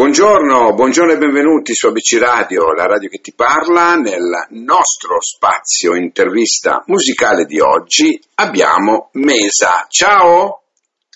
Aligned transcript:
Buongiorno, 0.00 0.72
buongiorno 0.72 1.12
e 1.12 1.18
benvenuti 1.18 1.74
su 1.74 1.86
ABC 1.88 2.18
Radio, 2.18 2.72
la 2.72 2.86
radio 2.86 3.10
che 3.10 3.20
ti 3.20 3.34
parla. 3.34 3.96
Nel 3.96 4.46
nostro 4.48 5.20
spazio 5.20 5.94
intervista 5.94 6.82
musicale 6.86 7.44
di 7.44 7.60
oggi 7.60 8.18
abbiamo 8.36 9.10
Mesa. 9.12 9.84
Ciao! 9.90 10.62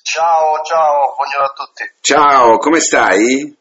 Ciao, 0.03 0.61
ciao, 0.63 1.15
buongiorno 1.17 1.47
a 1.47 1.53
tutti. 1.55 1.93
Ciao, 2.03 2.59
come 2.59 2.81
stai? 2.81 3.57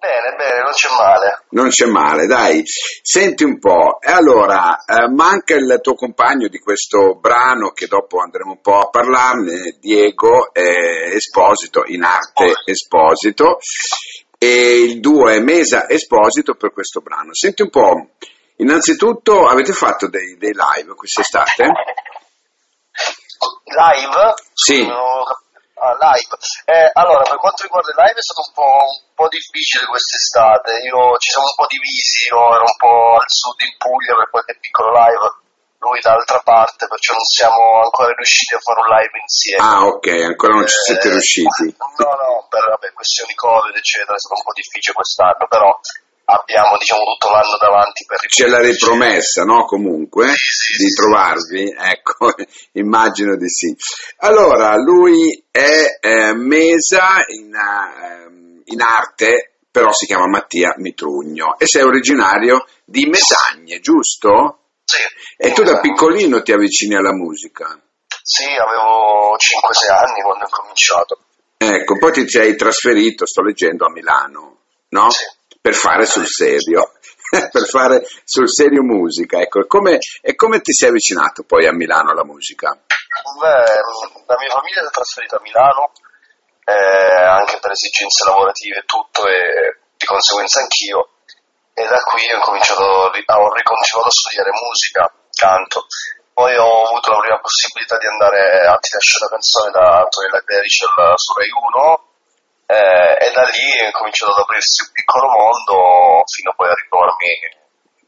Bene, 0.00 0.34
bene, 0.36 0.62
non 0.62 0.72
c'è 0.72 0.88
male. 0.96 1.44
Non 1.50 1.68
c'è 1.68 1.86
male, 1.86 2.26
dai. 2.26 2.62
Senti 2.64 3.44
un 3.44 3.58
po', 3.58 3.98
e 4.00 4.10
allora, 4.10 4.82
eh, 4.84 5.08
manca 5.08 5.54
il 5.54 5.78
tuo 5.82 5.94
compagno 5.94 6.48
di 6.48 6.58
questo 6.58 7.16
brano 7.16 7.72
che 7.72 7.86
dopo 7.86 8.20
andremo 8.20 8.52
un 8.52 8.60
po' 8.60 8.78
a 8.78 8.88
parlarne, 8.88 9.76
Diego 9.78 10.54
eh, 10.54 11.14
Esposito, 11.14 11.84
in 11.84 12.02
arte 12.02 12.52
Esposito, 12.64 13.58
e 14.42 14.80
il 14.80 15.00
duo 15.00 15.28
è 15.28 15.38
Mesa 15.38 15.86
Esposito 15.86 16.54
per 16.54 16.72
questo 16.72 17.00
brano. 17.00 17.34
Senti 17.34 17.60
un 17.60 17.68
po', 17.68 18.16
innanzitutto 18.56 19.46
avete 19.46 19.74
fatto 19.74 20.08
dei, 20.08 20.38
dei 20.38 20.56
live 20.56 20.94
quest'estate? 20.94 21.68
Live? 23.68 24.34
Sì. 24.54 24.86
No, 24.86 25.28
ah, 25.76 25.92
live. 25.92 26.32
Eh, 26.64 26.88
allora, 26.94 27.20
per 27.28 27.36
quanto 27.36 27.64
riguarda 27.64 27.92
il 27.92 28.00
live 28.00 28.16
è 28.16 28.24
stato 28.24 28.48
un 28.48 28.52
po', 28.56 28.80
un 29.12 29.14
po' 29.14 29.28
difficile 29.28 29.84
quest'estate. 29.84 30.88
Io, 30.88 31.20
ci 31.20 31.36
siamo 31.36 31.44
un 31.44 31.56
po' 31.60 31.68
divisi, 31.68 32.32
io 32.32 32.40
ero 32.40 32.64
un 32.64 32.78
po' 32.80 33.20
al 33.20 33.28
sud 33.28 33.60
in 33.60 33.76
Puglia 33.76 34.16
per 34.16 34.30
qualche 34.32 34.56
piccolo 34.56 34.88
live 34.96 35.49
lui 35.80 35.98
dall'altra 36.00 36.40
parte, 36.44 36.86
perciò 36.86 37.12
non 37.16 37.24
siamo 37.24 37.80
ancora 37.82 38.12
riusciti 38.12 38.54
a 38.54 38.60
fare 38.60 38.80
un 38.80 38.88
live 38.92 39.16
insieme. 39.20 39.62
Ah, 39.64 39.86
ok, 39.88 40.06
ancora 40.28 40.54
non 40.54 40.66
ci 40.68 40.76
siete 40.76 41.08
Eh, 41.08 41.10
riusciti. 41.12 41.74
No, 41.96 42.12
no, 42.20 42.46
per 42.48 42.64
vabbè, 42.68 42.92
questioni 42.92 43.34
Covid, 43.34 43.74
eccetera, 43.74 44.14
è 44.14 44.20
stato 44.20 44.36
un 44.36 44.44
po' 44.44 44.52
difficile 44.52 44.94
quest'anno, 44.94 45.46
però 45.48 45.68
abbiamo 46.30 46.76
diciamo 46.78 47.02
tutto 47.16 47.32
l'anno 47.32 47.56
davanti 47.58 48.04
per 48.04 48.18
C'è 48.28 48.46
la 48.46 48.60
ripromessa, 48.60 49.44
no? 49.44 49.64
Comunque, 49.64 50.28
Sì, 50.36 50.76
sì, 50.76 50.84
di 50.84 50.88
sì, 50.90 50.94
trovarvi, 50.94 51.74
ecco, 51.76 52.34
immagino 52.76 53.36
di 53.36 53.48
sì. 53.48 53.74
Allora, 54.18 54.76
lui 54.76 55.32
è 55.50 55.96
eh, 55.98 56.34
Mesa 56.34 57.24
in, 57.26 57.52
eh, 57.56 58.62
in 58.64 58.80
arte, 58.82 59.56
però 59.70 59.92
si 59.92 60.04
chiama 60.04 60.26
Mattia 60.28 60.74
Mitrugno 60.76 61.56
e 61.58 61.66
sei 61.66 61.82
originario 61.82 62.66
di 62.84 63.06
Mesagne, 63.06 63.80
giusto? 63.80 64.59
Sì. 64.90 65.02
E 65.36 65.52
tu 65.52 65.62
da 65.62 65.78
piccolino 65.78 66.42
ti 66.42 66.52
avvicini 66.52 66.96
alla 66.96 67.12
musica. 67.12 67.78
Sì, 68.22 68.44
avevo 68.44 69.36
5-6 69.36 69.92
anni 69.92 70.22
quando 70.22 70.44
ho 70.44 70.48
cominciato. 70.50 71.18
Ecco, 71.56 71.98
poi 71.98 72.12
ti 72.12 72.28
sei 72.28 72.56
trasferito, 72.56 73.24
sto 73.26 73.42
leggendo, 73.42 73.86
a 73.86 73.90
Milano, 73.90 74.58
no? 74.88 75.10
Sì. 75.10 75.24
Per 75.60 75.74
fare 75.74 76.06
sul 76.06 76.26
serio, 76.26 76.94
per 77.30 77.68
fare 77.68 78.04
sul 78.24 78.50
serio 78.50 78.82
musica, 78.82 79.38
ecco. 79.38 79.60
E 79.60 79.66
come, 79.66 79.98
e 80.22 80.34
come 80.34 80.60
ti 80.60 80.72
sei 80.72 80.88
avvicinato 80.88 81.44
poi 81.44 81.66
a 81.66 81.72
Milano 81.72 82.10
alla 82.10 82.24
musica? 82.24 82.70
Beh, 82.72 83.46
la 84.26 84.36
mia 84.38 84.50
famiglia 84.50 84.80
si 84.80 84.88
è 84.88 84.90
trasferita 84.90 85.36
a 85.36 85.40
Milano, 85.42 85.92
eh, 86.64 87.22
anche 87.22 87.58
per 87.60 87.70
esigenze 87.70 88.24
lavorative 88.24 88.78
e 88.78 88.84
tutto, 88.86 89.28
e 89.28 89.78
di 89.96 90.06
conseguenza 90.06 90.60
anch'io. 90.60 91.10
E 91.80 91.88
da 91.88 91.96
qui 92.04 92.20
ho 92.28 92.40
cominciato, 92.44 92.84
ho 92.84 93.54
ricominciato 93.56 94.04
a 94.04 94.10
studiare 94.12 94.50
musica, 94.52 95.08
canto. 95.32 95.86
Poi 96.34 96.54
ho 96.54 96.84
avuto 96.84 97.08
la 97.12 97.20
prima 97.24 97.40
possibilità 97.40 97.96
di 97.96 98.04
andare 98.04 98.68
a 98.68 98.76
Ti 98.76 98.88
la 98.92 99.28
canzone 99.32 99.70
da 99.72 100.04
Antonella 100.04 100.44
Clerici 100.44 100.84
al- 100.84 101.16
su 101.16 101.32
Rai 101.32 101.48
1 101.48 102.04
eh, 102.68 103.16
e 103.24 103.32
da 103.32 103.44
lì 103.48 103.68
è 103.80 103.90
cominciato 103.92 104.32
ad 104.32 104.44
aprirsi 104.44 104.84
un 104.84 104.92
piccolo 104.92 105.26
mondo 105.32 106.22
fino 106.28 106.52
poi 106.54 106.68
a 106.68 106.76
ritrovarmi 106.76 107.32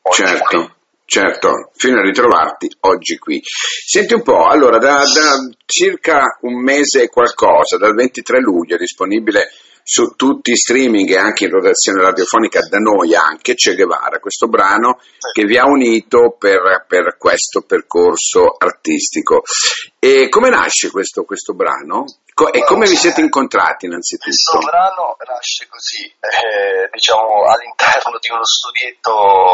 oggi 0.03 0.23
qui. 0.23 0.37
Certo, 0.37 0.59
certo, 1.09 1.50
fino 1.73 1.98
a 1.98 2.03
ritrovarti 2.03 2.77
oggi 2.81 3.17
qui. 3.17 3.41
Senti 3.43 4.12
un 4.12 4.22
po', 4.22 4.49
allora, 4.49 4.77
da, 4.77 5.00
da 5.00 5.49
circa 5.65 6.37
un 6.43 6.60
mese 6.60 7.04
e 7.04 7.09
qualcosa, 7.09 7.78
dal 7.78 7.94
23 7.94 8.39
luglio, 8.39 8.77
è 8.77 8.78
disponibile 8.78 9.49
su 9.82 10.15
tutti 10.16 10.53
i 10.53 10.56
streaming 10.56 11.10
e 11.10 11.19
anche 11.19 11.44
in 11.44 11.50
rotazione 11.50 12.03
radiofonica 12.03 12.60
da 12.69 12.78
noi 12.78 13.15
anche 13.15 13.54
Che 13.54 13.75
Guevara, 13.75 14.19
questo 14.19 14.47
brano 14.47 15.00
che 15.32 15.44
vi 15.44 15.59
ha 15.59 15.66
unito 15.66 16.37
per, 16.38 16.84
per 16.87 17.16
questo 17.19 17.62
percorso 17.62 18.54
artistico. 18.59 19.42
E 19.98 20.28
come 20.28 20.50
nasce 20.50 20.91
questo, 20.91 21.25
questo 21.25 21.54
brano? 21.54 22.04
Co- 22.34 22.53
e 22.53 22.65
come 22.65 22.88
vi 22.88 22.97
siete 22.97 23.21
incontrati 23.21 23.87
Questo 23.87 23.87
innanzitutto? 23.87 24.66
brano 24.66 25.16
nasce 25.28 25.69
così, 25.69 26.06
eh, 26.06 26.88
diciamo 26.91 27.44
all'interno 27.44 28.19
di 28.19 28.32
uno 28.32 28.44
studietto 28.44 29.12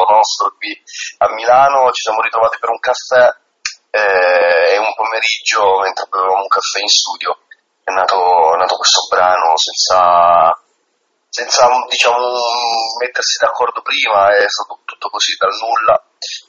nostro 0.09 0.55
qui 0.57 0.71
a 1.19 1.33
Milano, 1.35 1.91
ci 1.91 2.03
siamo 2.03 2.21
ritrovati 2.23 2.57
per 2.61 2.71
un 2.71 2.79
caffè 2.79 3.35
eh, 3.91 4.75
e 4.75 4.79
un 4.79 4.95
pomeriggio 4.95 5.81
mentre 5.83 6.07
bevevamo 6.09 6.43
un 6.43 6.49
caffè 6.49 6.81
in 6.81 6.89
studio 6.89 7.39
è 7.89 7.93
nato, 7.93 8.55
è 8.55 8.57
nato 8.57 8.77
questo 8.77 9.07
brano 9.09 9.57
senza, 9.57 10.53
senza 11.29 11.69
diciamo, 11.89 12.17
mettersi 13.01 13.39
d'accordo 13.41 13.81
prima, 13.83 14.29
è 14.35 14.45
stato 14.47 14.81
tutto 14.85 15.09
così 15.09 15.37
dal 15.37 15.57
nulla. 15.57 16.03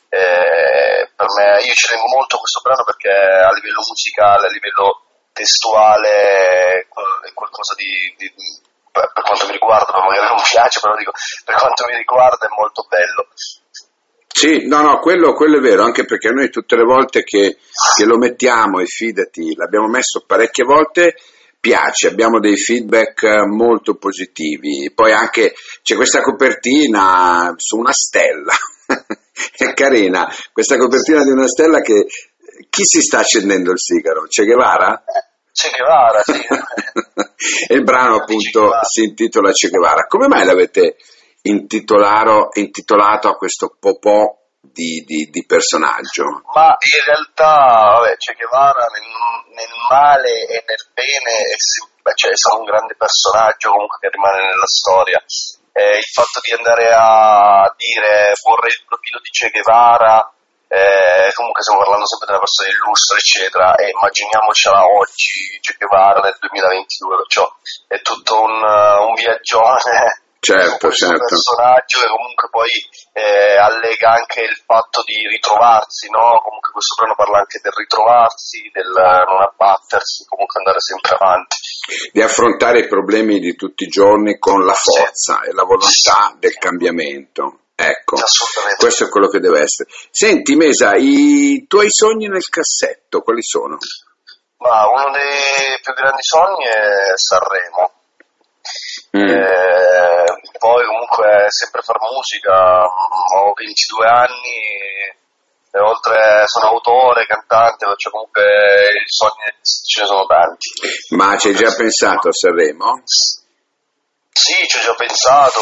Eh, 0.10 1.10
per 1.16 1.28
me, 1.38 1.62
io 1.64 1.74
ci 1.74 1.88
tengo 1.88 2.08
molto 2.08 2.36
a 2.36 2.40
questo 2.40 2.62
brano 2.62 2.84
perché 2.84 3.10
a 3.10 3.54
livello 3.54 3.82
musicale, 3.88 4.48
a 4.48 4.52
livello 4.52 5.06
testuale 5.34 6.88
è 7.24 7.34
qualcosa 7.34 7.76
di, 7.76 8.16
di- 8.18 8.34
per 8.92 9.24
quanto 9.24 9.46
mi 9.46 9.54
riguarda, 9.54 10.00
magari 10.00 10.28
non 10.28 10.42
piace, 10.42 10.80
però 10.80 10.96
dico, 10.96 11.12
per 11.46 11.56
quanto 11.56 11.86
mi 11.86 11.96
riguarda 11.96 12.48
è 12.48 12.56
molto 12.58 12.86
bello. 12.90 13.28
Sì, 14.32 14.68
no, 14.68 14.82
no, 14.82 15.00
quello, 15.00 15.34
quello 15.34 15.58
è 15.58 15.62
vero, 15.62 15.84
anche 15.84 16.06
perché 16.06 16.30
noi 16.30 16.50
tutte 16.50 16.76
le 16.76 16.84
volte 16.84 17.24
che, 17.24 17.58
che 17.98 18.06
lo 18.06 18.18
mettiamo, 18.18 18.80
e 18.80 18.86
fidati, 18.86 19.56
l'abbiamo 19.56 19.88
messo 19.88 20.24
parecchie 20.26 20.64
volte, 20.64 21.16
piace, 21.60 22.08
abbiamo 22.08 22.40
dei 22.40 22.58
feedback 22.58 23.24
eh, 23.24 23.46
molto 23.46 23.96
positivi. 23.96 24.92
Poi 24.94 25.12
anche 25.12 25.54
c'è 25.84 25.96
questa 25.96 26.22
copertina 26.22 27.54
su 27.58 27.78
una 27.78 27.92
stella, 27.92 28.54
è 29.58 29.74
carina, 29.74 30.34
questa 30.54 30.78
copertina 30.78 31.24
di 31.24 31.32
una 31.32 31.48
stella 31.48 31.82
che 31.82 32.06
chi 32.70 32.84
si 32.86 33.02
sta 33.02 33.20
accendendo 33.20 33.72
il 33.72 33.80
sigaro? 33.80 34.26
Che 34.30 34.46
Guevara? 34.46 35.04
Che 35.52 35.70
Guevara, 35.76 36.22
sì. 36.24 36.40
e 37.68 37.76
il 37.76 37.84
brano 37.84 38.18
appunto 38.18 38.72
si 38.90 39.04
intitola 39.04 39.52
Che 39.52 39.70
Guevara. 39.70 40.06
Come 40.08 40.28
mai 40.28 40.46
l'avete 40.46 40.96
intitolato, 41.42 43.28
a 43.28 43.38
questo 43.38 43.76
popò 43.80 44.36
di, 44.60 45.04
di- 45.06 45.30
di 45.30 45.46
personaggio? 45.46 46.44
Ma 46.54 46.76
in 46.80 47.04
realtà, 47.06 48.00
vabbè, 48.00 48.18
Che 48.18 48.34
Guevara 48.34 48.86
nel, 48.92 49.56
nel 49.56 49.74
male 49.90 50.32
e 50.48 50.64
nel 50.68 50.86
bene 50.94 51.32
è, 51.48 51.56
sem- 51.58 51.90
beh, 52.02 52.14
cioè, 52.16 52.32
è 52.32 52.38
stato 52.38 52.60
un 52.60 52.66
grande 52.66 52.96
personaggio 52.96 53.72
comunque 53.72 53.98
che 54.00 54.10
rimane 54.10 54.46
nella 54.46 54.68
storia. 54.68 55.24
Eh, 55.72 55.98
il 55.98 56.12
fatto 56.12 56.42
di 56.44 56.52
andare 56.52 56.90
a 56.92 57.74
dire 57.78 58.34
vorrei 58.44 58.74
il 58.74 58.84
profilo 58.86 59.20
di 59.24 59.30
Che 59.30 59.50
Guevara, 59.50 60.34
eh, 60.68 61.32
comunque 61.34 61.64
stiamo 61.64 61.82
parlando 61.82 62.06
sempre 62.06 62.28
della 62.28 62.44
persona 62.44 62.70
illustre, 62.70 63.18
eccetera, 63.18 63.76
e 63.76 63.90
immaginiamocela 63.90 64.86
oggi 64.86 65.58
Che 65.62 65.76
Guevara 65.80 66.20
nel 66.20 66.36
2022, 66.38 67.16
perciò 67.16 67.48
è 67.88 68.02
tutto 68.02 68.42
un, 68.42 68.60
un 68.60 69.14
viaggione 69.16 70.28
Certo, 70.40 70.90
certo. 70.92 71.26
personaggio 71.28 72.02
e 72.02 72.08
comunque 72.08 72.48
poi 72.50 72.72
eh, 73.12 73.58
allega 73.58 74.12
anche 74.12 74.42
il 74.42 74.56
fatto 74.66 75.04
di 75.04 75.28
ritrovarsi, 75.28 76.10
no? 76.10 76.40
Comunque 76.42 76.72
questo 76.72 76.96
brano 76.96 77.16
parla 77.16 77.40
anche 77.40 77.60
del 77.62 77.74
ritrovarsi, 77.76 78.70
del 78.72 78.88
non 78.88 79.42
abbattersi, 79.42 80.24
comunque 80.26 80.60
andare 80.60 80.80
sempre 80.80 81.16
avanti. 81.20 81.58
Di 82.14 82.22
affrontare 82.22 82.80
i 82.80 82.88
problemi 82.88 83.40
di 83.40 83.56
tutti 83.56 83.84
i 83.84 83.88
giorni 83.88 84.40
con 84.40 84.64
la 84.64 84.74
forza 84.74 85.42
e 85.42 85.52
la 85.52 85.64
volontà 85.64 86.34
del 86.40 86.56
cambiamento. 86.56 87.60
Ecco, 87.76 88.18
questo 88.78 89.06
è 89.06 89.10
quello 89.10 89.28
che 89.28 89.40
deve 89.40 89.62
essere. 89.62 89.90
Senti 90.12 90.56
Mesa, 90.56 90.96
i 90.96 91.66
tuoi 91.68 91.90
sogni 91.90 92.28
nel 92.28 92.48
cassetto, 92.48 93.22
quali 93.22 93.42
sono? 93.42 93.78
Ma 94.58 94.84
uno 94.90 95.12
dei 95.12 95.80
più 95.82 95.94
grandi 95.94 96.24
sogni 96.24 96.66
è 96.66 97.16
Sanremo. 97.16 97.99
Mm. 99.18 99.28
Eh, 99.28 100.26
poi 100.60 100.86
comunque 100.86 101.46
sempre 101.50 101.82
far 101.82 101.98
musica, 102.00 102.54
mm, 102.54 103.38
ho 103.40 103.54
22 103.56 104.08
anni 104.08 104.58
e 105.72 105.80
oltre 105.80 106.44
sono 106.46 106.70
autore, 106.72 107.26
cantante, 107.26 107.86
faccio 107.86 108.10
comunque 108.10 108.42
i 108.44 109.10
sogni 109.10 109.46
ce 109.62 110.02
ne 110.02 110.08
sono 110.08 110.26
tanti. 110.26 110.70
Ma 111.16 111.38
ci 111.38 111.50
hai 111.50 111.56
già 111.56 111.74
pensato 111.74 112.28
a 112.30 112.32
Sanremo? 112.32 113.02
Sì, 113.06 114.56
ci 114.68 114.78
ho 114.78 114.82
già 114.82 114.94
pensato, 114.96 115.62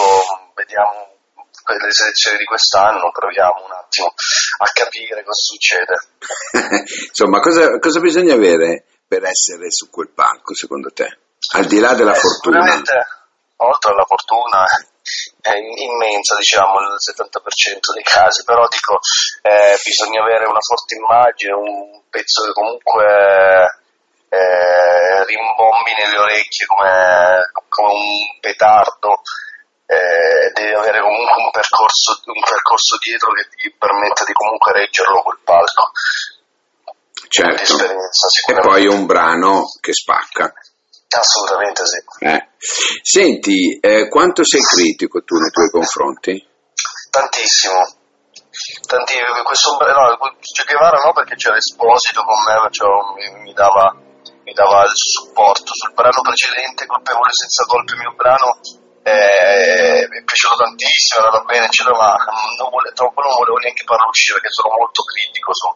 vediamo 0.56 1.16
per 1.64 1.82
le 1.82 1.92
selezioni 1.92 2.38
di 2.38 2.46
quest'anno, 2.46 3.12
proviamo 3.12 3.66
un 3.66 3.72
attimo 3.72 4.14
a 4.60 4.70
capire 4.72 5.24
cosa 5.24 5.42
succede. 5.42 5.96
Insomma, 7.08 7.40
cosa, 7.40 7.78
cosa 7.80 8.00
bisogna 8.00 8.34
avere 8.34 8.86
per 9.08 9.26
essere 9.26 9.72
su 9.72 9.90
quel 9.90 10.10
palco, 10.14 10.56
secondo 10.56 10.92
te? 10.92 11.18
Al 11.56 11.66
di 11.66 11.80
là 11.80 11.94
della 11.94 12.14
Eh, 12.16 12.20
fortuna. 12.20 12.62
Sicuramente, 12.62 13.08
oltre 13.58 13.92
alla 13.92 14.06
fortuna 14.06 14.66
è 15.42 15.56
immensa, 15.56 16.36
diciamo, 16.36 16.80
nel 16.80 17.00
70% 17.00 17.94
dei 17.94 18.04
casi, 18.04 18.44
però 18.44 18.68
dico, 18.68 19.00
eh, 19.42 19.80
bisogna 19.84 20.22
avere 20.22 20.46
una 20.46 20.60
forte 20.60 20.96
immagine, 20.96 21.54
un 21.54 22.02
pezzo 22.10 22.44
che 22.44 22.52
comunque 22.52 23.06
eh, 24.30 25.26
rimbombi 25.26 25.94
nelle 25.98 26.18
orecchie 26.20 26.66
come, 26.66 27.52
come 27.70 27.94
un 27.94 28.40
petardo, 28.42 29.22
eh, 29.88 30.52
devi 30.54 30.74
avere 30.74 31.00
comunque 31.00 31.42
un 31.42 31.52
percorso, 31.52 32.20
un 32.26 32.44
percorso 32.44 32.98
dietro 33.00 33.32
che 33.32 33.48
ti 33.56 33.72
permetta 33.72 34.26
di 34.26 34.34
comunque 34.34 34.74
reggerlo 34.74 35.24
quel 35.24 35.40
palco. 35.44 35.92
Certo. 37.30 37.76
E 38.48 38.60
poi 38.60 38.88
un 38.88 39.06
brano 39.06 39.64
che 39.80 39.94
spacca. 39.94 40.54
Assolutamente 41.10 41.84
sì. 41.86 42.26
Eh. 42.26 42.48
Senti, 43.02 43.80
eh, 43.80 44.10
quanto 44.10 44.44
sei 44.44 44.62
critico 44.62 45.24
tu 45.24 45.36
nei 45.36 45.52
tuoi 45.52 45.70
confronti? 45.70 46.36
Tantissimo. 47.10 47.80
Tantissimo. 48.86 49.44
Questo, 49.44 49.78
no, 49.80 50.36
Che 50.40 50.64
Guevara 50.66 51.02
no 51.04 51.14
perché 51.14 51.36
c'era 51.36 51.56
Esposito 51.56 52.24
con 52.24 52.36
me, 52.46 52.70
cioè, 52.72 52.88
mi, 53.16 53.42
mi, 53.44 53.54
dava, 53.54 53.96
mi 54.44 54.54
dava 54.54 54.84
il 54.84 54.94
supporto. 54.94 55.72
Sul 55.74 55.94
brano 55.94 56.22
precedente, 56.22 56.86
Colpevole 56.86 57.32
senza 57.32 57.64
colpe, 57.66 57.94
il 57.94 58.00
mio 58.00 58.14
brano, 58.16 58.60
eh, 59.08 60.08
mi 60.10 60.20
è 60.20 60.24
piaciuto 60.24 60.60
tantissimo, 60.60 61.22
è 61.22 61.24
andato 61.24 61.46
bene, 61.46 61.66
eccetera, 61.66 61.96
ma 61.96 62.12
non 62.60 62.70
vole, 62.70 62.92
troppo 62.92 63.22
non 63.24 63.32
volevo 63.40 63.56
neanche 63.64 63.88
farlo 63.88 64.12
uscire 64.12 64.40
perché 64.40 64.52
sono 64.52 64.76
molto 64.76 65.02
critico 65.08 65.56
su, 65.56 65.68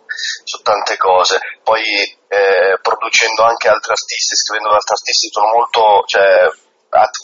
su 0.43 0.59
tante 0.61 0.97
cose. 0.97 1.39
Poi 1.63 1.79
eh, 2.27 2.75
producendo 2.81 3.47
anche 3.47 3.71
altri 3.71 3.95
artisti, 3.95 4.35
scrivendo 4.35 4.75
ad 4.75 4.83
altri 4.83 4.95
artisti, 4.99 5.31
sono 5.31 5.47
molto, 5.47 6.03
cioè, 6.11 6.27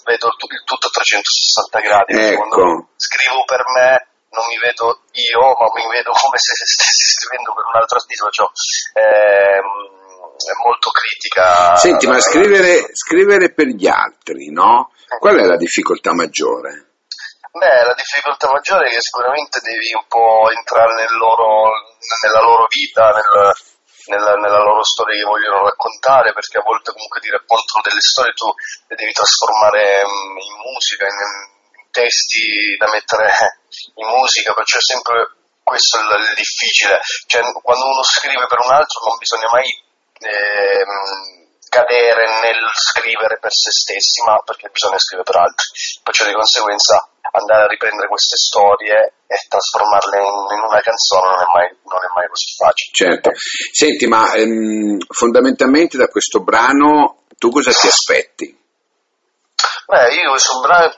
vedo 0.08 0.28
il 0.32 0.64
tutto 0.64 0.88
a 0.88 0.96
360 0.96 1.80
gradi. 1.84 2.14
Ecco. 2.16 2.88
Scrivo 2.96 3.44
per 3.44 3.68
me, 3.76 3.92
non 4.32 4.48
mi 4.48 4.58
vedo 4.64 5.04
io, 5.12 5.44
ma 5.60 5.68
mi 5.76 5.88
vedo 5.92 6.16
come 6.16 6.40
se 6.40 6.56
stessi 6.64 7.20
scrivendo 7.20 7.52
per 7.52 7.68
un 7.68 7.76
altro 7.76 8.00
artista. 8.00 8.32
Cioè, 8.32 8.48
ehm, 8.96 9.97
molto 10.64 10.90
critica. 10.92 11.76
Senti, 11.76 12.08
ma 12.08 12.20
scrivere, 12.20 12.90
scrivere 12.94 13.54
per 13.54 13.68
gli 13.68 13.88
altri, 13.88 14.52
no? 14.52 14.92
Qual 15.20 15.36
è 15.36 15.46
la 15.46 15.58
difficoltà 15.58 16.14
maggiore? 16.14 16.88
Beh, 17.58 17.84
la 17.86 17.94
difficoltà 17.96 18.52
maggiore 18.52 18.88
è 18.88 18.94
che 18.94 19.02
sicuramente 19.02 19.60
devi 19.62 19.94
un 19.94 20.06
po' 20.08 20.50
entrare 20.52 20.94
nel 20.94 21.16
loro, 21.18 21.72
nella 22.22 22.42
loro 22.42 22.68
vita, 22.70 23.10
nel, 23.10 23.54
nella, 24.14 24.36
nella, 24.36 24.62
loro 24.62 24.84
storia 24.84 25.18
che 25.18 25.26
vogliono 25.26 25.66
raccontare, 25.66 26.34
perché 26.34 26.60
a 26.60 26.64
volte 26.64 26.92
comunque 26.92 27.20
ti 27.20 27.32
raccontano 27.32 27.82
delle 27.82 28.02
storie 28.02 28.34
tu 28.34 28.46
le 28.88 28.96
devi 28.96 29.12
trasformare 29.12 30.06
mm, 30.06 30.38
in 30.38 30.56
musica, 30.70 31.06
in, 31.10 31.20
in 31.82 31.88
testi 31.90 32.78
da 32.78 32.92
mettere 32.94 33.26
in 34.06 34.06
musica, 34.06 34.54
perciò 34.54 34.78
è 34.78 34.86
sempre 34.94 35.16
questo 35.64 35.98
il, 35.98 36.30
il 36.30 36.36
difficile. 36.36 37.02
Cioè, 37.26 37.42
quando 37.64 37.90
uno 37.90 38.04
scrive 38.04 38.46
per 38.46 38.62
un 38.62 38.72
altro 38.72 39.02
non 39.02 39.18
bisogna 39.18 39.50
mai 39.52 39.66
eh, 40.26 40.86
cadere 41.70 42.26
nel 42.42 42.64
scrivere 42.74 43.38
per 43.40 43.52
se 43.52 43.72
stessi, 43.72 44.24
ma 44.26 44.40
perché 44.44 44.70
bisogna 44.70 44.98
scrivere 44.98 45.30
per 45.30 45.42
altri. 45.42 45.66
Perciò 46.02 46.26
di 46.26 46.34
conseguenza 46.34 47.10
andare 47.32 47.64
a 47.64 47.68
riprendere 47.68 48.08
queste 48.08 48.38
storie 48.38 49.14
e 49.28 49.36
trasformarle 49.48 50.18
in, 50.18 50.58
in 50.58 50.64
una 50.64 50.82
canzone 50.82 51.28
non 51.28 51.42
è, 51.44 51.50
mai, 51.54 51.68
non 51.84 52.02
è, 52.02 52.10
mai, 52.16 52.28
così 52.30 52.56
facile. 52.56 52.92
Certo. 52.94 53.32
Senti, 53.72 54.08
ma 54.08 54.34
ehm, 54.34 54.98
fondamentalmente 55.10 55.98
da 55.98 56.08
questo 56.08 56.42
brano 56.42 57.26
tu 57.38 57.52
cosa 57.52 57.72
ti 57.72 57.88
aspetti? 57.88 58.56
Beh, 59.88 60.14
io 60.16 60.32
questo 60.32 60.60
brano 60.60 60.92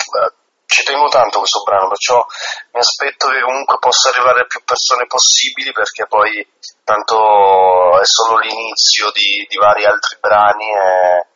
ci 0.80 0.84
tengo 0.86 1.10
tanto 1.10 1.40
questo 1.40 1.62
brano, 1.64 1.90
perciò 1.90 2.24
mi 2.72 2.80
aspetto 2.80 3.28
che 3.28 3.42
comunque 3.42 3.78
possa 3.80 4.10
arrivare 4.10 4.42
a 4.42 4.48
più 4.48 4.64
persone 4.64 5.08
possibili 5.08 5.74
perché 5.74 6.08
poi 6.08 6.40
tanto 6.86 8.00
è 8.00 8.06
solo 8.08 8.40
l'inizio 8.40 9.12
di, 9.12 9.46
di 9.50 9.58
vari 9.58 9.84
altri 9.84 10.16
brani 10.22 10.68
e 10.72 11.28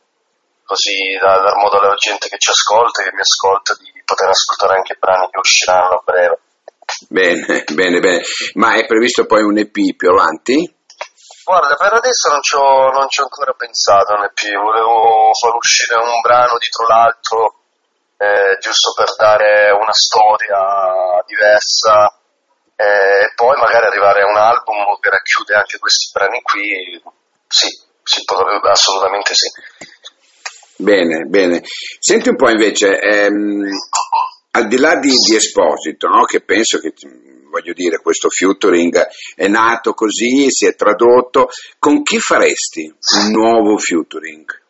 così 0.63 0.95
da 1.19 1.44
dar 1.44 1.57
modo 1.57 1.78
alla 1.78 1.95
gente 1.95 2.30
che 2.30 2.38
ci 2.40 2.51
ascolta 2.51 3.01
e 3.01 3.06
che 3.06 3.13
mi 3.13 3.19
ascolta 3.19 3.75
di 3.75 3.92
poter 4.06 4.30
ascoltare 4.30 4.80
anche 4.80 4.95
brani 4.95 5.28
che 5.30 5.40
usciranno 5.40 6.00
a 6.00 6.01
breve. 6.06 6.39
Bene, 7.10 7.63
bene, 7.75 8.00
bene. 8.00 8.22
Ma 8.56 8.75
è 8.75 8.86
previsto 8.86 9.25
poi 9.25 9.44
un 9.44 9.57
EP 9.57 9.75
più 9.98 10.10
avanti? 10.10 10.56
Guarda, 11.44 11.75
per 11.75 11.92
adesso 11.92 12.31
non 12.31 12.42
ci 12.42 12.56
ho, 12.56 12.89
non 12.92 13.10
ci 13.10 13.19
ho 13.19 13.24
ancora 13.24 13.51
pensato 13.51 14.13
un 14.13 14.24
EP, 14.24 14.39
volevo 14.56 15.31
far 15.36 15.54
uscire 15.56 15.96
un 15.96 16.22
brano 16.22 16.56
dietro 16.57 16.88
l'altro 16.88 17.62
eh, 18.18 18.57
giusto 18.60 18.94
per 18.94 19.15
dare 19.18 19.71
una 19.71 19.94
storia 19.94 21.24
diversa 21.25 22.19
eh, 22.75 23.25
e 23.25 23.33
poi 23.36 23.56
magari 23.60 23.86
arrivare 23.86 24.21
a 24.21 24.30
un 24.30 24.38
album 24.38 25.00
che 25.00 25.10
racchiude 25.10 25.56
anche 25.56 25.77
questi 25.77 26.12
brani 26.13 26.42
qui, 26.42 27.01
sì, 27.48 27.68
sì 28.04 28.24
potrebbe, 28.24 28.69
assolutamente 28.69 29.33
sì. 29.33 29.50
Bene, 30.75 31.24
bene. 31.25 31.62
Senti 32.00 32.30
un 32.30 32.36
po' 32.36 32.50
invece, 32.50 33.00
ehm, 33.00 33.69
al 34.51 34.68
di 34.68 34.77
là 34.77 34.95
di, 34.95 35.12
di 35.12 35.36
Esposito, 35.36 36.07
no? 36.07 36.25
che 36.25 36.42
penso 36.42 36.80
che 36.80 36.94
voglio 37.50 37.74
dire, 37.74 38.01
questo 38.01 38.30
featuring 38.30 39.07
è 39.36 39.48
nato 39.48 39.94
così, 39.94 40.50
si 40.50 40.65
è 40.65 40.75
tradotto, 40.75 41.50
con 41.77 42.01
chi 42.01 42.19
faresti 42.19 42.92
un 43.18 43.30
nuovo 43.30 43.77
featuring? 43.77 44.62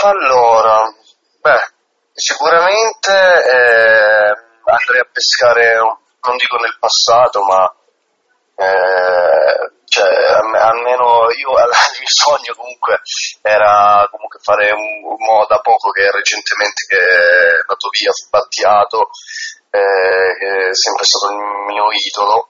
Allora, 0.00 0.92
Beh, 1.40 1.72
sicuramente 2.12 3.12
eh, 3.12 4.34
andrei 4.64 5.00
a 5.00 5.08
pescare, 5.10 5.74
non 5.76 6.36
dico 6.36 6.56
nel 6.56 6.76
passato, 6.78 7.42
ma 7.42 7.72
eh, 8.56 9.70
cioè, 9.84 10.10
almeno 10.58 11.30
io, 11.30 11.50
il 11.62 11.98
mio 11.98 12.08
sogno 12.10 12.54
comunque 12.54 13.00
era 13.42 14.06
comunque 14.10 14.38
fare 14.42 14.70
un, 14.72 15.04
un 15.04 15.46
da 15.48 15.60
poco 15.60 15.90
che 15.90 16.10
recentemente 16.10 16.86
che 16.88 16.98
è 16.98 17.60
andato 17.60 17.88
via, 17.90 18.10
Battiato, 18.30 19.10
eh, 19.70 20.36
che 20.38 20.68
è 20.68 20.74
sempre 20.74 21.04
stato 21.04 21.30
il 21.30 21.38
mio 21.66 21.86
idolo. 21.92 22.48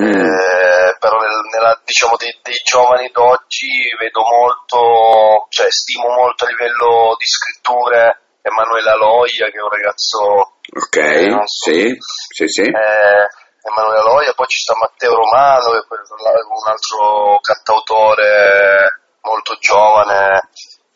Mm. 0.00 0.14
Eh, 0.14 0.96
però 1.00 1.18
nel, 1.18 1.40
nella, 1.52 1.80
diciamo 1.84 2.14
dei, 2.16 2.32
dei, 2.42 2.60
giovani 2.62 3.10
d'oggi 3.10 3.90
vedo 3.98 4.22
molto, 4.22 5.46
cioè 5.48 5.70
stimo 5.70 6.06
molto 6.08 6.44
a 6.44 6.48
livello 6.48 7.16
di 7.18 7.26
scritture 7.26 8.20
Emanuele 8.42 8.90
Aloia 8.90 9.50
che 9.50 9.58
è 9.58 9.60
un 9.60 9.68
ragazzo 9.68 10.58
ok, 10.70 10.96
so, 11.30 11.42
sì, 11.46 11.96
sì, 12.30 12.46
sì. 12.46 12.62
Eh, 12.62 13.26
Emanuele 13.66 14.00
Aloia, 14.00 14.32
poi 14.34 14.46
ci 14.46 14.60
sta 14.60 14.74
Matteo 14.78 15.14
Romano 15.14 15.70
che 15.72 15.78
è 15.78 15.82
un 15.82 16.70
altro 16.70 17.40
cantautore 17.42 19.02
molto 19.22 19.56
giovane 19.58 20.48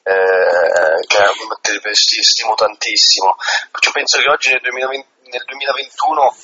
eh, 0.04 1.06
che 1.06 1.16
stimo 2.22 2.54
tantissimo. 2.54 3.36
Perciò 3.70 3.90
penso 3.90 4.18
che 4.20 4.30
oggi 4.30 4.50
nel, 4.50 4.60
2020, 4.60 5.06
nel 5.30 5.44
2021 5.44 6.36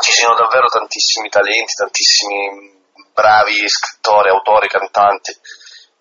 ci 0.00 0.12
siano 0.12 0.34
davvero 0.34 0.66
tantissimi 0.66 1.28
talenti, 1.28 1.74
tantissimi 1.74 2.82
bravi 3.12 3.68
scrittori, 3.68 4.28
autori, 4.28 4.68
cantanti, 4.68 5.30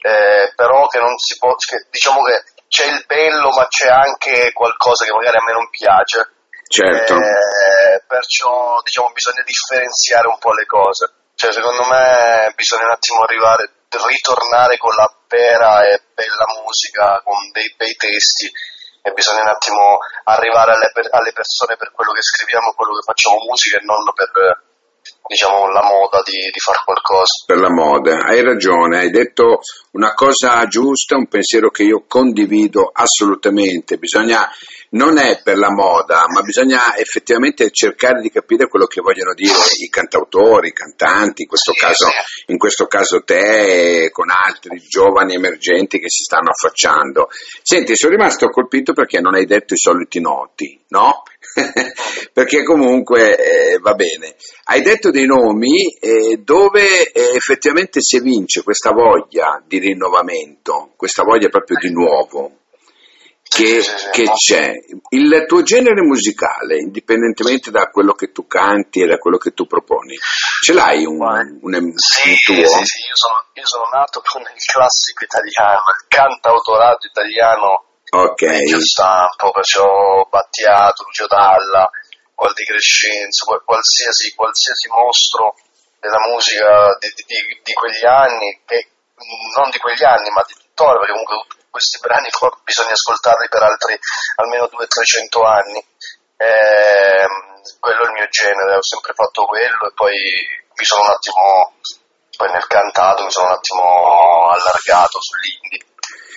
eh, 0.01 0.51
però 0.55 0.87
che 0.87 0.99
non 0.99 1.17
si 1.17 1.37
può, 1.37 1.55
che, 1.55 1.87
diciamo 1.89 2.23
che 2.23 2.43
c'è 2.67 2.85
il 2.85 3.03
bello 3.05 3.49
ma 3.49 3.67
c'è 3.67 3.87
anche 3.87 4.51
qualcosa 4.51 5.05
che 5.05 5.13
magari 5.13 5.37
a 5.37 5.43
me 5.45 5.53
non 5.53 5.69
piace. 5.69 6.31
Certo. 6.67 7.13
Eh, 7.13 8.03
perciò 8.07 8.81
diciamo 8.81 9.11
bisogna 9.11 9.43
differenziare 9.43 10.27
un 10.27 10.39
po' 10.39 10.53
le 10.53 10.65
cose. 10.65 11.13
Cioè, 11.35 11.51
secondo 11.51 11.85
me 11.85 12.51
bisogna 12.55 12.85
un 12.85 12.91
attimo 12.91 13.23
arrivare, 13.23 13.69
ritornare 13.89 14.77
con 14.77 14.95
la 14.95 15.11
vera 15.27 15.85
e 15.85 16.01
bella 16.13 16.45
musica, 16.63 17.21
con 17.23 17.35
dei 17.51 17.73
bei 17.77 17.93
testi 17.95 18.51
e 19.03 19.11
bisogna 19.11 19.41
un 19.41 19.49
attimo 19.49 19.99
arrivare 20.23 20.71
alle, 20.71 20.91
alle 21.11 21.33
persone 21.33 21.75
per 21.75 21.91
quello 21.91 22.13
che 22.13 22.21
scriviamo, 22.23 22.71
quello 22.73 22.95
che 22.95 23.03
facciamo 23.03 23.43
musica 23.43 23.77
e 23.77 23.83
non 23.83 23.99
per 24.15 24.31
diciamo 25.27 25.67
la 25.71 25.83
moda 25.83 26.21
di, 26.23 26.37
di 26.51 26.59
fare 26.59 26.79
qualcosa. 26.83 27.43
Per 27.45 27.57
la 27.57 27.71
moda, 27.71 28.25
hai 28.25 28.41
ragione, 28.41 28.99
hai 28.99 29.09
detto 29.09 29.59
una 29.91 30.13
cosa 30.13 30.65
giusta, 30.67 31.15
un 31.15 31.27
pensiero 31.27 31.69
che 31.69 31.83
io 31.83 32.03
condivido 32.07 32.91
assolutamente, 32.93 33.97
bisogna 33.97 34.49
non 34.93 35.17
è 35.17 35.41
per 35.41 35.57
la 35.57 35.71
moda, 35.71 36.25
ma 36.27 36.41
bisogna 36.41 36.95
effettivamente 36.95 37.71
cercare 37.71 38.21
di 38.21 38.29
capire 38.29 38.67
quello 38.67 38.85
che 38.85 39.01
vogliono 39.01 39.33
dire 39.33 39.53
i 39.83 39.89
cantautori, 39.89 40.67
i 40.67 40.73
cantanti, 40.73 41.43
in 41.43 41.47
questo, 41.47 41.71
sì, 41.73 41.79
caso, 41.79 42.05
sì. 42.05 42.51
in 42.51 42.57
questo 42.57 42.85
caso 42.85 43.23
te 43.23 44.03
e 44.03 44.11
con 44.11 44.29
altri 44.29 44.77
giovani 44.87 45.33
emergenti 45.33 45.99
che 45.99 46.09
si 46.09 46.23
stanno 46.23 46.51
affacciando. 46.51 47.29
Senti, 47.63 47.95
sono 47.95 48.15
rimasto 48.15 48.49
colpito 48.49 48.93
perché 48.93 49.19
non 49.19 49.33
hai 49.33 49.45
detto 49.45 49.73
i 49.73 49.77
soliti 49.77 50.19
noti, 50.19 50.79
no? 50.89 51.23
Perché 52.33 52.63
comunque 52.63 53.37
eh, 53.37 53.77
va 53.77 53.93
bene. 53.93 54.35
Hai 54.63 54.81
detto 54.81 55.11
dei 55.11 55.27
nomi 55.27 55.93
eh, 55.93 56.37
dove 56.37 57.11
eh, 57.11 57.35
effettivamente 57.35 58.01
si 58.01 58.17
evince 58.17 58.63
questa 58.63 58.91
voglia 58.91 59.61
di 59.65 59.77
rinnovamento, 59.77 60.93
questa 60.97 61.23
voglia 61.23 61.49
proprio 61.49 61.77
di 61.79 61.91
nuovo. 61.91 62.57
che, 63.43 63.83
che 64.11 64.31
c'è. 64.33 64.73
Il 65.09 65.45
tuo 65.47 65.61
genere 65.61 66.01
musicale, 66.01 66.77
indipendentemente 66.79 67.69
da 67.69 67.89
quello 67.91 68.13
che 68.13 68.31
tu 68.31 68.47
canti 68.47 69.01
e 69.01 69.05
da 69.05 69.19
quello 69.19 69.37
che 69.37 69.51
tu 69.51 69.67
proponi, 69.67 70.17
ce 70.63 70.73
l'hai 70.73 71.05
un, 71.05 71.19
un, 71.21 71.73
un, 71.73 71.93
sì, 71.93 72.35
tuo? 72.41 72.55
Sì, 72.55 72.83
sì, 72.83 72.99
io 73.05 73.13
sono, 73.15 73.45
io 73.53 73.65
sono 73.65 73.85
nato 73.93 74.23
con 74.25 74.41
il 74.41 74.63
classico 74.65 75.23
italiano, 75.23 75.83
il 75.85 76.05
cantautorato 76.07 77.05
italiano 77.05 77.85
Ok. 78.13 78.45
Vecchio 78.45 78.79
stampo, 78.79 79.49
perciò 79.51 80.27
Battiato, 80.29 81.03
Lucio 81.03 81.25
Dalla, 81.25 81.89
Gualdi 82.43 82.65
Crescenzo, 82.65 83.63
qualsiasi, 83.63 84.35
qualsiasi 84.35 84.89
mostro 84.91 85.55
della 86.03 86.19
musica 86.27 86.91
di, 86.99 87.07
di, 87.23 87.39
di, 87.63 87.71
quegli 87.71 88.03
anni, 88.03 88.59
che, 88.67 88.91
non 89.55 89.69
di 89.71 89.79
quegli 89.79 90.03
anni, 90.03 90.29
ma 90.35 90.43
di 90.43 90.51
tuttora, 90.59 90.99
perché 90.99 91.15
comunque 91.15 91.47
questi 91.71 91.99
brani 92.03 92.27
bisogna 92.67 92.91
ascoltarli 92.91 93.47
per 93.47 93.63
altri 93.63 93.97
almeno 94.43 94.67
200-300 94.67 95.39
anni. 95.39 95.79
Eh, 96.35 97.27
quello 97.79 98.03
è 98.03 98.07
il 98.11 98.17
mio 98.19 98.27
genere, 98.27 98.75
ho 98.75 98.83
sempre 98.83 99.13
fatto 99.15 99.45
quello 99.45 99.87
e 99.87 99.93
poi 99.95 100.19
mi 100.75 100.83
sono 100.83 101.07
un 101.07 101.15
attimo, 101.15 101.79
poi 102.35 102.51
nel 102.51 102.67
cantato 102.67 103.23
mi 103.23 103.31
sono 103.31 103.47
un 103.47 103.53
attimo 103.55 104.51
allargato 104.51 105.15
sull'indie. 105.23 105.87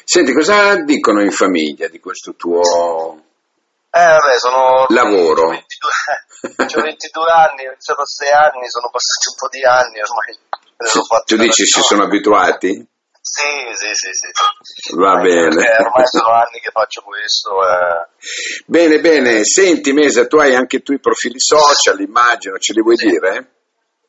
Senti, 0.04 0.32
cosa 0.32 0.76
dicono 0.84 1.20
in 1.20 1.32
famiglia 1.32 1.88
di 1.88 1.98
questo 1.98 2.36
tuo 2.36 3.25
eh, 3.97 4.17
vabbè, 4.19 4.38
sono 4.38 4.87
lavoro? 4.88 5.49
22, 5.49 6.76
ho 6.76 6.83
22 6.83 7.31
anni, 7.31 7.67
ho 7.67 7.73
iniziato 7.73 8.03
a 8.03 8.07
6 8.07 8.29
anni, 8.31 8.69
sono 8.69 8.91
passati 8.91 9.29
un 9.29 9.37
po' 9.38 9.49
di 9.49 9.65
anni 9.65 10.00
ormai. 10.00 11.25
Tu 11.25 11.37
dici 11.37 11.67
si 11.67 11.81
sono 11.81 12.05
abituati? 12.05 12.87
Sì, 13.29 13.43
sì, 13.75 13.88
sì, 13.93 14.11
sì. 14.12 14.95
Va 14.95 15.12
Anche 15.12 15.29
bene. 15.29 15.76
Ormai 15.81 16.07
sono 16.07 16.33
anni 16.33 16.61
che 16.61 16.71
faccio 16.71 17.03
questo. 17.03 17.50
Eh. 17.61 18.07
Bene, 18.67 19.00
bene. 19.00 19.45
Senti, 19.45 19.93
Mesa, 19.93 20.26
tu 20.26 20.37
hai 20.37 20.55
anche 20.55 20.81
tu 20.81 20.93
i 20.93 21.00
profili 21.00 21.41
social, 21.41 21.99
immagino, 22.00 22.59
ce 22.59 22.73
li 22.73 22.83
vuoi 22.83 22.97
sì. 22.97 23.09
dire? 23.09 23.50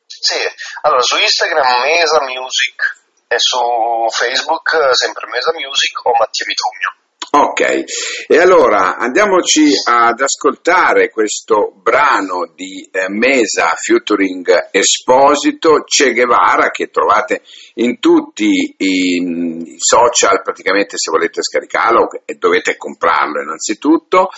Sì, 0.06 0.38
allora 0.82 1.02
su 1.02 1.16
Instagram 1.18 1.80
Mesa 1.82 2.20
Music 2.22 2.96
e 3.28 3.38
su 3.38 3.58
Facebook 4.10 4.94
sempre 4.94 5.26
Mesa 5.28 5.52
Music 5.52 6.04
o 6.04 6.12
Mattia 6.16 6.46
Vitrugno. 6.46 7.07
Ok, 7.30 7.84
e 8.26 8.38
allora 8.38 8.96
andiamoci 8.96 9.70
ad 9.84 10.18
ascoltare 10.18 11.10
questo 11.10 11.72
brano 11.74 12.50
di 12.54 12.88
eh, 12.90 13.10
Mesa 13.10 13.74
featuring 13.76 14.68
Esposito 14.70 15.84
Che 15.84 16.14
Guevara 16.14 16.70
che 16.70 16.88
trovate 16.88 17.42
in 17.74 17.98
tutti 17.98 18.46
i, 18.46 18.74
i, 18.78 19.76
social 19.76 20.40
praticamente 20.40 20.96
se 20.96 21.10
volete 21.10 21.42
scaricarlo 21.42 22.08
e 22.24 22.36
dovete 22.36 22.78
comprarlo 22.78 23.42
innanzitutto. 23.42 24.30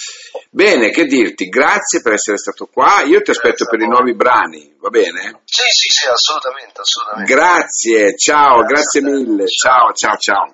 Bene, 0.50 0.90
che 0.90 1.04
dirti, 1.04 1.48
grazie 1.48 2.02
per 2.02 2.14
essere 2.14 2.38
stato 2.38 2.66
qua, 2.66 3.02
io 3.02 3.22
ti 3.22 3.30
aspetto 3.30 3.66
per 3.66 3.80
i 3.80 3.86
nuovi 3.86 4.16
brani, 4.16 4.74
va 4.80 4.88
bene? 4.88 5.42
Sì, 5.44 5.62
sì, 5.70 5.88
sì, 5.90 6.08
assolutamente, 6.08 6.80
assolutamente. 6.80 7.32
Grazie, 7.32 8.16
ciao, 8.16 8.62
grazie, 8.64 9.00
grazie 9.00 9.02
mille, 9.02 9.46
ciao, 9.46 9.92
ciao, 9.92 10.16
ciao. 10.16 10.50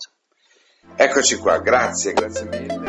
Eccoci 0.98 1.36
qua, 1.36 1.58
grazie, 1.58 2.14
grazie 2.14 2.44
mille. 2.46 2.80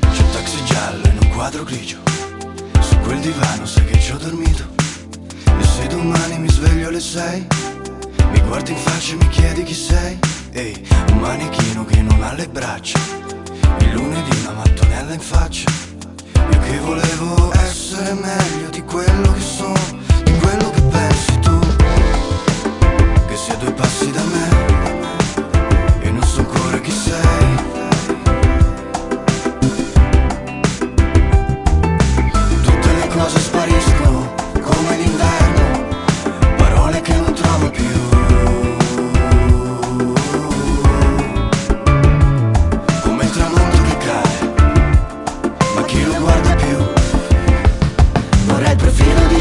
C'è 0.00 0.22
un 0.22 0.30
taxi 0.32 0.64
giallo 0.64 1.06
in 1.08 1.18
un 1.20 1.28
quadro 1.34 1.62
grigio. 1.64 1.98
Su 2.80 2.98
quel 3.00 3.20
divano 3.20 3.66
sai 3.66 3.84
che 3.84 3.98
ci 3.98 4.12
ho 4.12 4.16
dormito. 4.16 4.64
E 5.44 5.62
se 5.62 5.86
domani 5.88 6.38
mi 6.38 6.48
sveglio 6.48 6.88
alle 6.88 7.00
sei, 7.00 7.46
mi 8.30 8.40
guardi 8.46 8.72
in 8.72 8.78
faccia 8.78 9.12
e 9.12 9.16
mi 9.16 9.28
chiedi 9.28 9.62
chi 9.62 9.74
sei. 9.74 10.18
Ehi, 10.52 10.88
un 11.12 11.18
manichino 11.18 11.84
che 11.84 12.00
non 12.00 12.22
ha 12.22 12.32
le 12.32 12.48
braccia. 12.48 12.98
Il 13.80 13.92
lunedì 13.92 14.40
una 14.40 14.52
mattonella 14.52 15.12
in 15.12 15.20
faccia. 15.20 15.67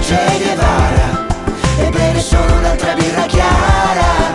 Che 0.08 0.16
Guevara 0.16 1.28
E 1.80 1.90
bere 1.90 2.22
solo 2.22 2.54
un'altra 2.54 2.94
birra 2.94 3.26
chiara 3.26 4.32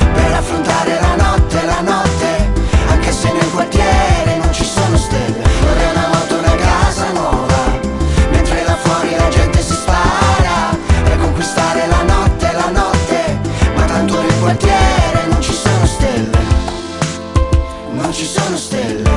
Per 0.00 0.32
affrontare 0.32 0.98
la 0.98 1.14
notte, 1.16 1.62
la 1.66 1.80
notte 1.82 2.50
Anche 2.88 3.12
se 3.12 3.30
nel 3.30 3.50
quartiere 3.50 4.38
non 4.38 4.50
ci 4.50 4.64
sono 4.64 4.96
stelle. 4.96 5.42
Vorrei 5.60 5.90
una 5.90 6.08
moto, 6.08 6.38
una 6.38 6.54
casa 6.54 7.12
nuova 7.12 7.78
Mentre 8.30 8.64
là 8.64 8.76
fuori 8.76 9.14
la 9.14 9.28
gente 9.28 9.60
si 9.60 9.74
spara 9.74 10.74
Per 11.02 11.18
conquistare 11.18 11.86
la 11.86 12.02
notte, 12.02 12.52
la 12.52 12.70
notte 12.70 13.40
Ma 13.74 13.84
tanto 13.84 14.22
nel 14.22 14.38
quartiere 14.40 15.26
non 15.28 15.42
ci 15.42 15.52
sono 15.52 15.84
stelle. 15.84 16.38
Non 17.90 18.10
ci 18.10 18.24
sono 18.24 18.56
stelle. 18.56 19.10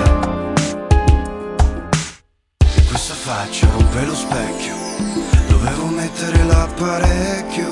Questa 2.90 3.14
faccia 3.14 3.68
rompe 3.72 4.04
lo 4.04 4.14
specchio 4.14 4.78
Dovevo 5.68 5.88
mettere 5.88 6.44
l'apparecchio 6.46 7.68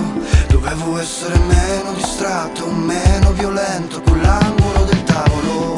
Dovevo 0.49 0.99
essere 0.99 1.37
meno 1.39 1.93
distratto 1.93 2.67
Meno 2.67 3.31
violento 3.31 4.01
con 4.01 4.19
l'angolo 4.19 4.83
del 4.83 5.01
tavolo 5.03 5.74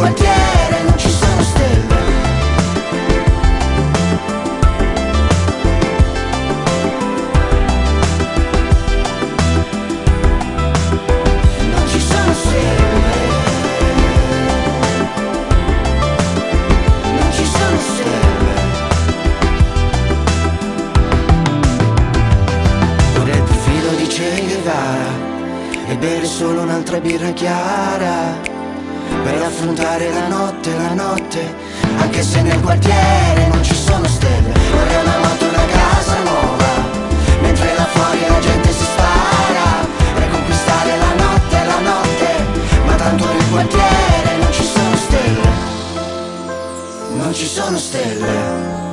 tanto 0.00 0.29
Affrontare 29.60 30.10
la 30.10 30.26
notte, 30.26 30.74
la 30.74 30.94
notte. 30.94 31.54
Anche 31.98 32.22
se 32.22 32.40
nel 32.40 32.58
quartiere 32.62 33.46
non 33.48 33.62
ci 33.62 33.74
sono 33.74 34.06
stelle 34.06 34.54
Vorrei 34.72 35.02
una 35.02 35.18
moto, 35.18 35.44
una 35.44 35.64
casa 35.66 36.18
nuova. 36.20 36.66
Mentre 37.42 37.74
là 37.76 37.84
fuori 37.84 38.20
la 38.26 38.38
gente 38.38 38.72
si 38.72 38.84
spara 38.84 39.86
Per 40.14 40.30
conquistare 40.30 40.96
la 40.96 41.12
notte, 41.14 41.64
la 41.66 41.78
notte. 41.80 42.86
Ma 42.86 42.94
tanto 42.94 43.26
nel 43.26 43.50
quartiere 43.50 44.36
non 44.40 44.50
ci 44.50 44.64
sono 44.64 44.96
stelle. 44.96 45.48
Non 47.16 47.34
ci 47.34 47.46
sono 47.46 47.76
stelle 47.76 48.89